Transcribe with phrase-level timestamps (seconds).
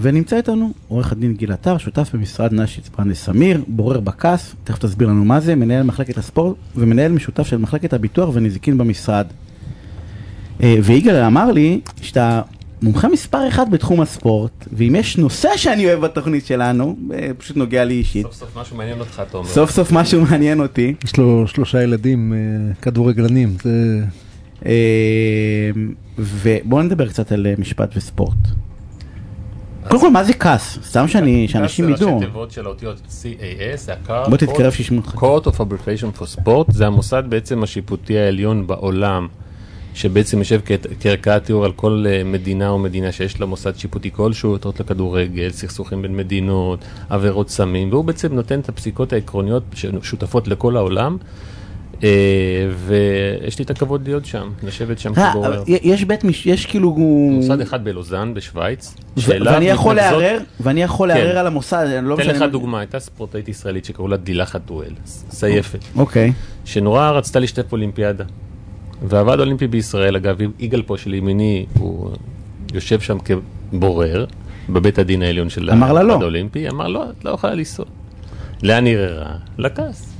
[0.00, 5.08] ונמצא איתנו עורך הדין גיל עטר, שותף במשרד נשיץ ברנדס סמיר, בורר בכס, תכף תסביר
[5.08, 9.26] לנו מה זה, מנהל מחלקת הספורט ומנהל משותף של מחלקת הביטוח ונזיקין במשרד.
[10.62, 12.42] אה, ויגאל אמר לי שאתה
[12.82, 17.84] מומחה מספר אחד בתחום הספורט, ואם יש נושא שאני אוהב בתוכנית שלנו, אה, פשוט נוגע
[17.84, 18.26] לי אישית.
[18.26, 19.48] סוף סוף משהו מעניין אותך, תומר.
[19.48, 20.94] סוף סוף משהו מעניין אותי.
[21.04, 24.04] יש לו שלושה ילדים אה, כדורגלנים, זה...
[26.18, 28.36] ובואו נדבר קצת על משפט וספורט.
[29.88, 30.78] קודם כל, מה זה כס?
[30.84, 31.98] סתם שאני- שאנשים ידעו.
[31.98, 35.14] זה ראשי תיבות של האותיות CAS, זה ה-Card בוא תתקרב שישמעו אותך.
[35.14, 39.28] Court of Arbitration for Sport, זה המוסד בעצם השיפוטי העליון בעולם,
[39.94, 40.60] שבעצם יושב
[41.00, 45.50] כערכאת תיאור על כל אה, מדינה או מדינה שיש לה מוסד שיפוטי כלשהו, יתרות לכדורגל,
[45.50, 46.78] סכסוכים בין מדינות,
[47.10, 51.16] עבירות סמים, והוא בעצם נותן את הפסיקות העקרוניות ששותפות לכל העולם.
[52.04, 52.08] אה,
[52.76, 55.62] ויש לי את הכבוד להיות שם, לשבת שם אה, כבורר.
[55.66, 56.46] יש בית מש...
[56.46, 56.90] יש כאילו...
[57.30, 58.94] מוסד אחד בלוזאן בשוויץ,
[59.26, 61.18] ואני יכול לערער, ואני יכול כן.
[61.18, 62.46] לערער על המוסד, אני לא אתן משנה...
[62.46, 64.92] לך דוגמה, הייתה ספורטאית ישראלית שקראו לה דילה חתואל,
[65.30, 66.32] סייפת, אוקיי.
[66.64, 68.24] שנורא רצתה להשתתף באולימפיאדה.
[69.02, 72.10] והוועד האולימפי בישראל, אגב, יגאל פה של ימיני, הוא
[72.74, 73.18] יושב שם
[73.72, 74.26] כבורר
[74.68, 76.12] בבית הדין העליון של אמר לה לא.
[76.12, 77.86] הוועד האולימפי, אמר לא, את לא יכולה לנסוע.
[78.62, 79.36] לאן היא ערערה?
[79.58, 80.17] לכעס.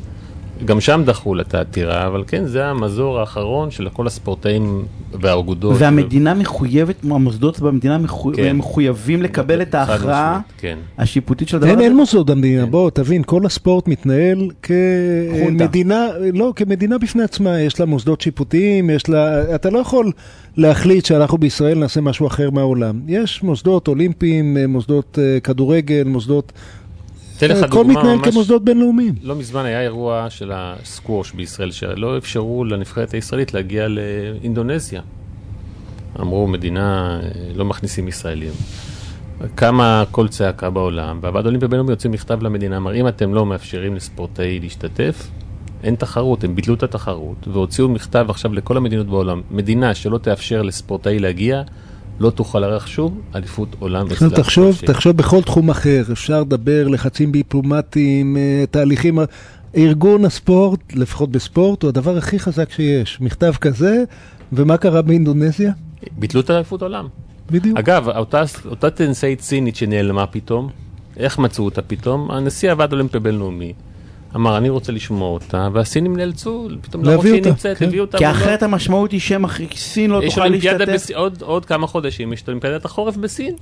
[0.65, 4.85] גם שם דחו לה את העתירה, אבל כן, זה המזור האחרון של כל הספורטאים
[5.21, 5.77] והאגודות.
[5.79, 8.45] והמדינה מחויבת, המוסדות במדינה מחו- כן.
[8.45, 10.79] הם מחויבים לקבל את ההכרעה כן.
[10.99, 11.85] השיפוטית של הדבר אין, הזה?
[11.85, 14.49] אין מוסדות במדינה, בוא תבין, כל הספורט מתנהל.
[14.63, 20.11] כמדינה, לא, כמדינה בפני עצמה, יש לה מוסדות שיפוטיים, יש לה, אתה לא יכול
[20.57, 23.01] להחליט שאנחנו בישראל נעשה משהו אחר מהעולם.
[23.09, 26.53] יש מוסדות אולימפיים, מוסדות אה, כדורגל, מוסדות,
[27.39, 29.15] אתן לך הכל דוגמה מתנהל ממש- כמוסדות בינלאומיים.
[29.23, 35.01] לא מזמן היה אירוע של הסקווש בישראל, שלא אפשרו לנבחרת הישראלית להגיע לאינדונזיה.
[36.21, 38.53] אמרו, מדינה, אה, לא מכניסים ישראלים.
[39.55, 43.95] קמה קול צעקה בעולם, והוועד האולימפי הבינלאומי יוצא מכתב למדינה, אמר, אם אתם לא מאפשרים
[43.95, 45.29] לספורטאי להשתתף,
[45.83, 50.63] אין תחרות, הם ביטלו את התחרות, והוציאו מכתב עכשיו לכל המדינות בעולם, מדינה שלא תאפשר
[50.63, 51.63] לספורטאי להגיע,
[52.21, 54.31] לא תוכל לארח שוב אליפות עולם אצלה.
[54.31, 54.81] תחשוב.
[54.87, 59.19] תחשוב בכל תחום אחר, אפשר לדבר, לחצים דיפלומטיים, אה, תהליכים,
[59.77, 63.21] ארגון הספורט, לפחות בספורט, הוא הדבר הכי חזק שיש.
[63.21, 64.05] מכתב כזה,
[64.53, 65.73] ומה קרה באינדונזיה?
[66.19, 67.09] ביטלו את אליפות העולם.
[67.51, 67.79] בדיוק.
[67.79, 70.69] אגב, אותה, אותה טנסאית סינית שנעלמה פתאום,
[71.17, 72.31] איך מצאו אותה פתאום?
[72.31, 73.73] הנשיא הוועד האולימפי הבינלאומי
[74.37, 77.85] אמר, אני רוצה לשמוע אותה, והסינים נאלצו פתאום להראות שהיא נמצאת, כן.
[77.85, 78.19] הביאו אותה.
[78.19, 79.21] כי אחרת המשמעות היא
[79.75, 83.55] שסין לא יש תוכל להשתתף, עוד, עוד כמה חודשים, יש את אולימפיאדת החורף בסין.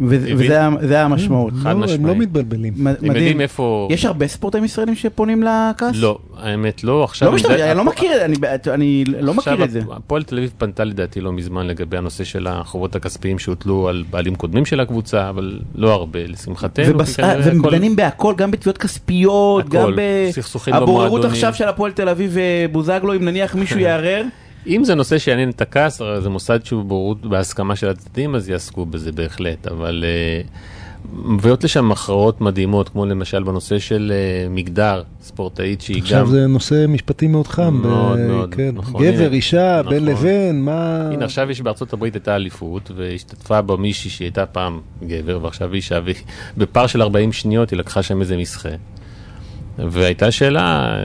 [0.00, 0.34] וזה-
[0.82, 1.52] זה המשמעות.
[1.62, 2.16] חד לא, הם לא משמעית.
[2.18, 2.72] מתבלבלים.
[2.76, 3.40] מדהים.
[3.40, 3.88] איפה...
[3.90, 5.96] יש הרבה ספורטאים ישראלים שפונים לכעס?
[5.96, 7.28] לא, האמת לא, עכשיו...
[7.28, 8.34] לא משתמש, זה- אני לא מכיר, אני-
[8.74, 9.80] אני לא עכשיו מכיר את זה.
[9.92, 14.34] הפועל תל אביב פנתה לדעתי לא מזמן לגבי הנושא של החובות הכספיים שהוטלו על בעלים
[14.34, 16.84] קודמים של הקבוצה, אבל לא הרבה, לשמחתנו.
[16.94, 19.90] ובס- כי כנראה והם הכל- דנים בהכל, גם בתביעות כספיות, גם
[20.30, 21.24] סכסוכים הבוררות.
[21.24, 24.22] עכשיו של הפועל תל אביב ובוזגלו, אם נניח מישהו יערער,
[24.66, 28.48] אם זה נושא שיעניין את הכעס, הרי זה מוסד שהוא בורות בהסכמה של הצדדים, אז
[28.48, 30.48] יעסקו בזה בהחלט, אבל uh,
[31.12, 36.02] מביאות לשם הכרעות מדהימות, כמו למשל בנושא של uh, מגדר, ספורטאית שהיא גם...
[36.02, 37.80] עכשיו זה נושא משפטי מאוד חם.
[37.82, 38.74] מאוד, ב- מאוד, כן.
[38.74, 39.94] נכון, גבר, הנה, אישה, נכון.
[39.94, 41.08] בין לבין, מה...
[41.12, 46.00] הנה עכשיו יש בארצות הברית הייתה אליפות, והשתתפה בה מישהי שהייתה פעם גבר, ועכשיו אישה,
[46.56, 48.68] ובפער של 40 שניות היא לקחה שם איזה מסחה.
[49.78, 50.96] והייתה שאלה,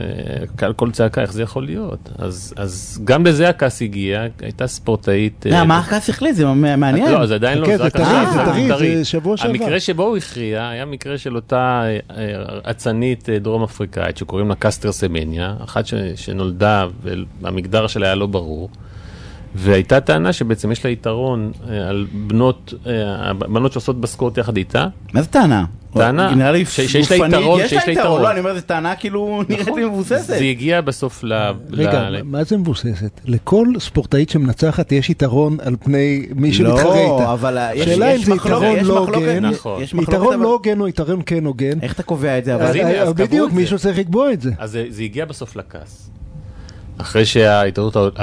[0.56, 2.10] קהל כל צעקה, איך זה יכול להיות?
[2.18, 5.46] אז, אז גם לזה הכעס הגיע, הייתה ספורטאית...
[5.46, 6.34] אה, אה, מה ה CAS החליט?
[6.34, 7.12] זה מעניין.
[7.12, 8.96] לא, זה עדיין לא, חכה, זה רק זה טרי, עכשיו, זה טרי.
[8.96, 9.50] זה שבוע שעבר.
[9.50, 14.48] המקרה שבו הוא הכריע היה מקרה של אותה אה, אה, אצנית אה, דרום אפריקאית שקוראים
[14.48, 16.86] לה קסטר סמניה, אחת ש- שנולדה
[17.42, 18.68] והמגדר שלה היה לא ברור.
[19.54, 22.92] והייתה טענה שבעצם יש לה יתרון אה, על בנות, אה,
[23.30, 24.86] הבנות שעושות בספורט יחד איתה.
[25.14, 25.64] מה זה טענה?
[25.94, 28.22] טענה נראה לי ש- שיש לה יתרון, יש שיש לה יתרון.
[28.22, 30.26] לא, אני אומר, זו טענה כאילו נראית לי מבוססת.
[30.26, 31.32] זה הגיע בסוף ל...
[31.72, 33.20] רגע, ל- מה זה מבוססת?
[33.24, 37.32] לכל ספורטאית שמנצחת יש יתרון על פני מי לא, שמתחרה איתה.
[37.32, 39.82] אבל יש- השאלה יש אם זה מחלוקת, יתרון יש לא מחלוקת, הוגן, נכון.
[39.82, 41.80] יתרון אבל- לא הוגן או יתרון כן הוגן.
[41.82, 42.54] איך אתה קובע את זה?
[42.54, 43.52] אז אבל הנה, אז קבעו בדיוק.
[43.52, 44.50] מישהו צריך לקבוע את זה.
[44.58, 46.10] אז זה הגיע בסוף לכעס.
[46.98, 48.16] אחרי שההתאחדות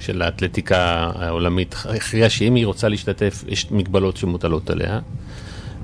[0.00, 5.00] של האתלטיקה העולמית הכריעה שאם היא רוצה להשתתף, יש מגבלות שמוטלות עליה.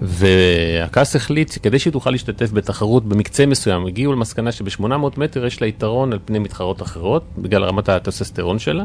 [0.02, 4.84] והכעס החליט שכדי שהיא תוכל להשתתף בתחרות במקצה מסוים, הגיעו למסקנה שב-800
[5.16, 8.84] מטר יש לה יתרון על פני מתחרות אחרות, בגלל רמת הטסטסטרון שלה.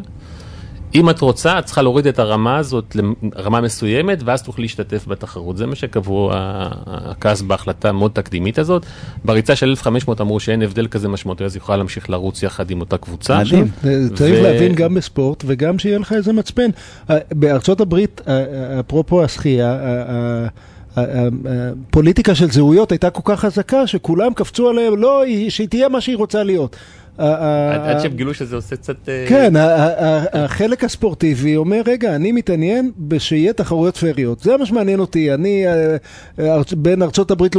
[0.95, 2.95] אם את רוצה, את צריכה להוריד את הרמה הזאת
[3.35, 5.57] לרמה מסוימת, ואז תוכלי להשתתף בתחרות.
[5.57, 8.85] זה מה שקבעו הכעס בהחלטה המאוד תקדימית הזאת.
[9.25, 12.81] בריצה של 1500 אמרו שאין הבדל כזה משמעותי, אז היא יכולה להמשיך לרוץ יחד עם
[12.81, 13.39] אותה קבוצה.
[13.39, 13.67] מדהים.
[14.15, 16.69] צריך להבין גם בספורט, וגם שיהיה לך איזה מצפן.
[17.31, 18.21] בארצות הברית,
[18.79, 19.77] אפרופו השחייה,
[20.95, 26.17] הפוליטיקה של זהויות הייתה כל כך חזקה, שכולם קפצו עליהם, לא, שהיא תהיה מה שהיא
[26.17, 26.75] רוצה להיות.
[27.17, 29.09] עד שהם גילו שזה עושה קצת...
[29.09, 29.53] אה, כן,
[30.33, 34.39] החלק הספורטיבי אומר, רגע, אני מתעניין בשיהיה תחרויות פריות.
[34.39, 35.33] זה מה שמעניין אותי.
[35.33, 35.65] אני,
[36.39, 37.55] אה, בין ארצות הברית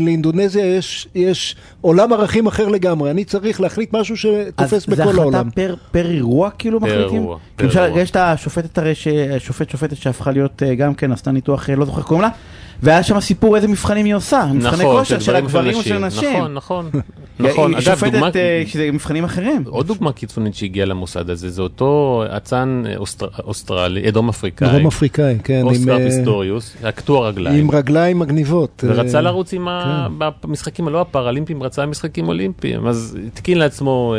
[0.00, 0.76] לאינדונזיה
[1.14, 3.10] יש עולם ערכים אחר לגמרי.
[3.10, 5.48] אני צריך להחליט משהו שתופס בכל העולם.
[5.48, 7.26] אז זה החלטה פר אירוע כאילו מחליטים?
[7.56, 8.00] פר אירוע.
[8.00, 8.92] יש את השופטת הרי,
[9.38, 12.30] שופט שופטת שהפכה להיות אה, גם כן, עשתה ניתוח, לא זוכר איך קוראים לה.
[12.82, 16.36] והיה שם סיפור איזה מבחנים היא עושה, מבחני נכון, כושר של הגברים או של הנשים.
[16.38, 16.90] נכון, נכון.
[17.40, 17.74] נכון.
[17.74, 19.64] היא שופטת אה, שזה מבחנים אחרים.
[19.66, 22.82] עוד דוגמה קיצונית שהגיעה למוסד הזה, זה אותו אצן
[23.44, 24.68] אוסטרלי, דרום אפריקאי.
[24.68, 25.62] דרום אפריקאי, כן.
[25.62, 27.60] אוסקר אה, פיסטוריוס, קטוע רגליים.
[27.60, 28.84] עם רגליים מגניבות.
[28.86, 30.26] ורצה אה, לרוץ עם כן.
[30.42, 32.86] במשחקים הלא הפראלימפיים, רצה משחקים אולימפיים.
[32.86, 34.14] אז התקין לעצמו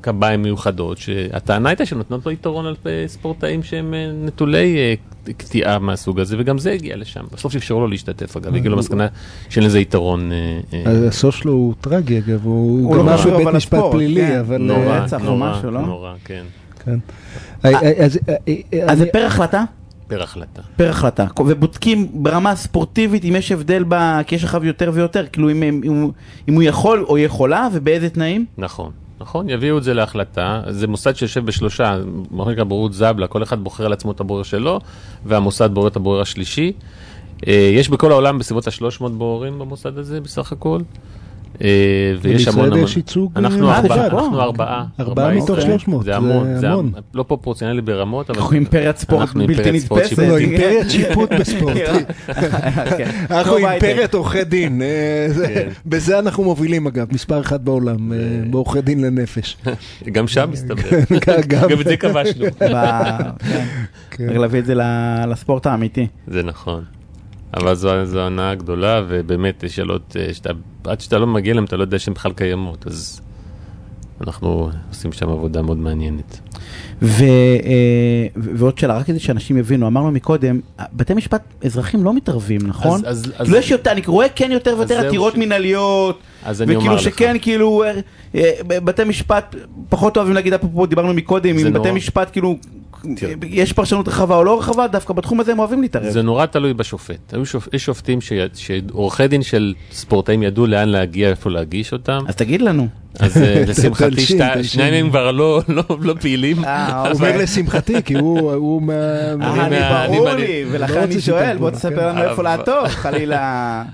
[0.00, 4.96] קביים מיוחדות, שהטענה הייתה שנותנות לו יתרון על ספורטאים שהם נטולי
[5.32, 7.24] קטיעה מהסוג הזה, וגם זה הגיע לשם.
[7.32, 9.06] בסוף אפשרו לו להשתתף, אגב, הגיעו למסקנה
[9.48, 10.32] שאין לזה יתרון.
[10.32, 11.08] אה, אה.
[11.08, 14.38] הסוף שלו הוא טרגי, אגב, הוא גם משהו בבית משפט פלילי, כן.
[14.38, 14.58] אבל...
[14.58, 15.80] נורא, נורא, לא?
[15.80, 16.44] נורא, כן.
[16.84, 16.98] כן.
[18.88, 19.64] אז זה פר החלטה?
[20.08, 20.62] פר החלטה.
[20.76, 21.26] פר החלטה.
[21.38, 24.22] ובודקים ברמה ספורטיבית אם יש הבדל ב...
[24.22, 25.50] כי יש לך יותר ויותר, כאילו
[26.48, 28.44] אם הוא יכול או יכולה ובאיזה תנאים?
[28.58, 28.90] נכון.
[29.20, 31.98] נכון, יביאו את זה להחלטה, זה מוסד שיושב בשלושה,
[32.30, 34.80] מה שנקרא בורות זבלה, כל אחד בוחר לעצמו את הבורר שלו,
[35.24, 36.72] והמוסד בורר את הבורר השלישי.
[37.48, 40.80] אה, יש בכל העולם בסביבות ה-300 בוררים במוסד הזה בסך הכל.
[41.62, 41.68] אה,
[42.20, 42.78] ויש המון המון.
[42.78, 44.06] יש ייצוג אה, אנחנו ארבעה.
[44.06, 44.84] אנחנו ארבעה.
[45.00, 46.58] ארבעה מתוך 300, זה המון.
[46.58, 46.92] זה המון.
[47.14, 48.38] לא פרופורציונלי ברמות, אבל...
[48.38, 50.18] אנחנו אימפריית ספורט בלתי נתפסת.
[50.18, 51.76] לא, אימפריית שיפוט בספורט.
[53.30, 54.82] אנחנו אימפריית עורכי דין.
[55.46, 55.68] כן.
[55.86, 58.12] בזה אנחנו מובילים אגב, מספר אחד בעולם,
[58.50, 59.56] בעורכי דין לנפש.
[60.12, 60.82] גם שם מסתבר.
[61.70, 62.44] גם את זה כבשנו.
[64.10, 64.26] כן.
[64.26, 64.74] צריך להביא את זה
[65.26, 66.06] לספורט האמיתי.
[66.26, 66.84] זה נכון.
[67.56, 70.50] אבל זו, זו הנאה גדולה, ובאמת, יש שאלות, אה, שאתה,
[70.84, 73.20] עד שאתה לא מגיע אליהן, אתה לא יודע שהן בכלל קיימות, אז
[74.20, 76.38] אנחנו עושים שם עבודה מאוד מעניינת.
[77.02, 77.24] ו,
[77.64, 80.60] אה, ועוד שאלה, רק כדי שאנשים יבינו, אמרנו מקודם,
[80.92, 83.00] בתי משפט אזרחים לא מתערבים, נכון?
[83.04, 86.18] אז, אז, כאילו יש יותר, אני רואה כן יותר ויותר עתירות מנהליות,
[86.58, 87.84] וכאילו שכן, כאילו,
[88.34, 89.54] אה, בתי משפט
[89.88, 92.56] פחות אוהבים להגיד, אפרופו דיברנו מקודם, אם בתי משפט כאילו
[93.48, 96.10] יש פרשנות רחבה או לא רחבה, דווקא בתחום הזה הם אוהבים להתערב.
[96.10, 97.34] זה נורא תלוי בשופט.
[97.72, 102.24] יש שופטים שעורכי דין של ספורטאים ידעו לאן להגיע, איפה להגיש אותם.
[102.28, 102.88] אז תגיד לנו.
[103.20, 104.20] אז אה, לשמחתי,
[104.62, 106.64] שניים מהם כבר לא, לא, לא פעילים.
[106.64, 108.92] אה, הוא אומר לשמחתי, כי הוא מה...
[108.92, 113.84] אה, ברור לי, ולכן אני שואל, בוא תספר לנו איפה לעטוף, חלילה.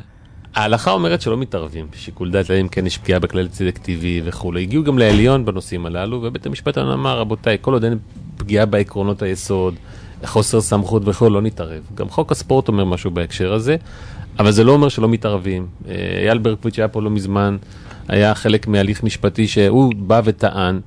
[0.55, 4.63] ההלכה אומרת שלא מתערבים בשיקול דעת, אם כן יש פגיעה בכלל צדק טבעי וכולי.
[4.63, 7.99] הגיעו גם לעליון בנושאים הללו, ובית המשפט אמר, רבותיי, כל עוד אין
[8.41, 9.75] פגיעה בעקרונות היסוד,
[10.25, 11.83] חוסר סמכות וכו', לא נתערב.
[11.95, 13.77] גם חוק הספורט אומר משהו בהקשר הזה,
[14.39, 15.67] אבל זה לא אומר שלא מתערבים.
[15.89, 17.57] אה, אייל ברקוביץ' היה פה לא מזמן,
[18.09, 20.81] היה חלק מהליך משפטי שהוא בא וטען.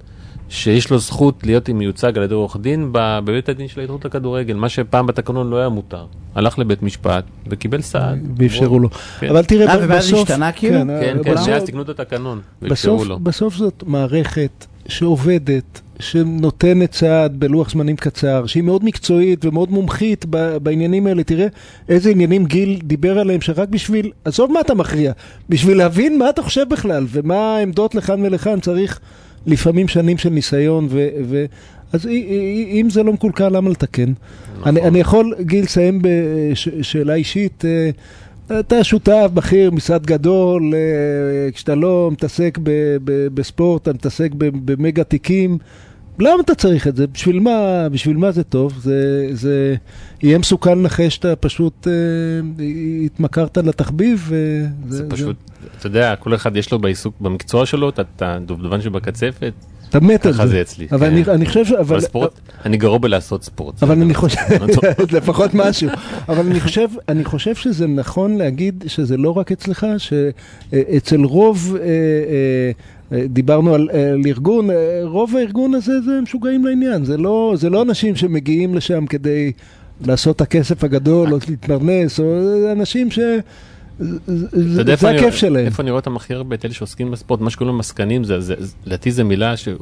[0.50, 4.70] שיש לו זכות להיות מיוצג על ידי עורך דין בבית הדין של ההתאחדות לכדורגל, מה
[4.70, 6.06] שפעם בתקנון לא היה מותר.
[6.36, 8.28] הלך לבית משפט וקיבל סעד.
[8.38, 8.90] ואפשרו לו.
[8.90, 9.30] כן.
[9.30, 9.82] אבל תראה, בסוף...
[9.82, 10.80] אה, ואז השתנה כאילו?
[10.80, 13.20] כן, כן, כן שאז תקנו את התקנון ואפשרו לו.
[13.20, 20.26] בסוף זאת מערכת שעובדת, שנותנת סעד בלוח זמנים קצר, שהיא מאוד מקצועית ומאוד מומחית
[20.64, 21.24] בעניינים האלה.
[21.24, 21.48] תראה
[21.90, 25.12] איזה עניינים גיל דיבר עליהם, שרק בשביל, עזוב מה אתה מכריע,
[25.50, 29.00] בשביל להבין מה אתה חושב בכלל, ומה העמדות לכאן ולכאן צריך
[29.48, 31.08] לפעמים שנים של ניסיון, ו...
[31.26, 31.46] ו
[31.94, 32.08] אז
[32.72, 34.14] אם זה לא מקולקל, למה לתקן?
[34.58, 34.68] נכון.
[34.68, 37.64] אני, אני יכול, גיל, לסיים בשאלה אישית.
[38.52, 42.70] אה, אתה שותף בכיר, משרד גדול, אה, כשאתה לא מתעסק ב,
[43.04, 45.58] ב, בספורט, אתה מתעסק במגה תיקים.
[46.20, 47.08] למה אתה צריך את זה?
[47.08, 48.74] בשביל מה, בשביל מה זה טוב?
[48.78, 49.76] זה, זה
[50.24, 51.94] יהיה מסוכן לך שאתה פשוט אה,
[53.06, 54.30] התמכרת לתחביב?
[54.30, 55.68] זה, זה פשוט, זה...
[55.78, 59.54] אתה יודע, כל אחד יש לו בעיסוק, במקצוע שלו, את הדובדבן שבקצפת.
[59.98, 60.38] אתה מת על זה.
[60.38, 60.88] ככה זה אצלי.
[60.92, 61.14] אבל כן.
[61.14, 61.72] אני, אני חושב ש...
[61.72, 62.32] אבל ספורט,
[62.66, 63.84] אני גרוע בלעשות ספורט.
[63.84, 64.40] אבל אני חושב,
[65.18, 65.90] לפחות משהו.
[66.30, 71.76] אבל אני חושב, אני חושב שזה נכון להגיד שזה לא רק אצלך, שאצל רוב...
[71.82, 74.68] אה, אה, דיברנו על, על ארגון,
[75.04, 79.52] רוב הארגון הזה זה משוגעים לעניין, זה לא, זה לא אנשים שמגיעים לשם כדי
[80.06, 82.26] לעשות את הכסף הגדול או להתפרנס, או
[82.72, 83.20] אנשים ש...
[84.52, 85.66] זה הכיף שלהם.
[85.66, 87.82] איפה אני רואה אותם הכי הרבה, את אלה שעוסקים בספורט, מה שקוראים
[88.24, 89.76] זה- לדעתי זו מילה שהיא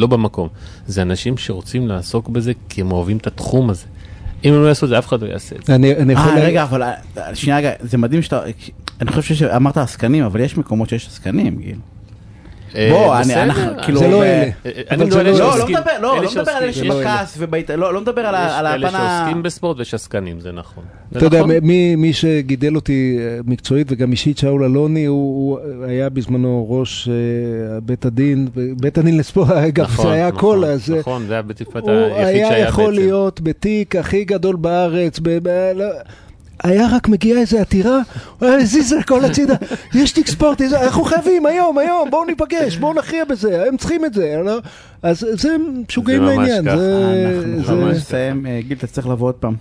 [0.00, 0.48] לא במקום.
[0.86, 3.86] זה אנשים שרוצים לעסוק בזה כי הם אוהבים את התחום הזה.
[4.44, 5.74] אם הם לא יעשו את זה, אף אחד לא יעשה את זה.
[5.74, 6.30] אני אני יכול...
[6.30, 6.94] אה, רגע, אבל אה,
[7.34, 8.40] שנייה רגע, זה מדהים שאתה,
[9.00, 11.76] אני חושב שאמרת עסקנים, אבל יש מקומות שיש עסקנים, גיל.
[12.74, 12.80] בוא,
[13.14, 14.32] אה, אני- בסדר, אנחנו, אה, כאילו, זה לא אלה.
[14.32, 14.50] אה,
[14.90, 16.62] אבל אני זה מדבר על לא- אלה לא, לא מדבר, לא, אלה לא מדבר על
[16.62, 17.70] אלה שבכעס ובהת...
[17.70, 18.90] לא לא מדבר על ה- על יש אלה.
[18.90, 20.84] שעוסקים בספורט ויש עסקנים, זה נכון.
[21.16, 21.50] אתה יודע, נכון.
[21.96, 27.08] מי, שגידל אותי מקצועית וגם אישית, שאול אלוני, הוא, הוא היה בזמנו ראש
[27.82, 28.48] בית הדין,
[28.80, 31.60] בית הדין לספורט, אגב, נכון, זה היה נכון, הכל, אז אה, נכון, זה היה בית
[31.60, 32.96] המשפט הוא היחיד היה שהיה יכול בעצם.
[33.02, 35.20] להיות בתיק הכי גדול בארץ,
[35.74, 35.84] לא,
[36.62, 37.98] היה רק מגיע איזה עתירה,
[38.38, 39.54] הוא היה מזיז הכל הצידה,
[39.94, 44.04] יש תיק ספורט, איזה- אנחנו חייבים, היום, היום, בואו ניפגש, בואו נכריע בזה, הם צריכים
[44.04, 44.58] את זה, לא?
[45.02, 45.56] אז זה
[45.88, 47.04] משוגעים זה ממש לעניין, ככה, זה...
[47.38, 49.54] אנחנו זה- חייבים ממש לסיים, אה, גיל, אתה צריך לבוא עוד פעם.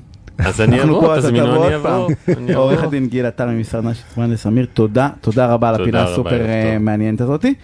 [0.46, 1.76] אז אני אבוא, תזמינו, אני.
[1.76, 2.10] אבוא.
[2.56, 6.78] עורך הדין גיל עטר ממשרד נשי צפרן לסמיר, תודה, תודה רבה על הפינה הסופר אה.
[6.80, 7.54] מעניינת הזאתי.